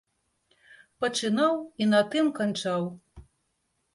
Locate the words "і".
1.85-1.89